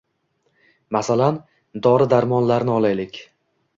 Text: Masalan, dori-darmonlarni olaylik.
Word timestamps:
Masalan, 0.95 1.37
dori-darmonlarni 1.89 2.77
olaylik. 2.81 3.21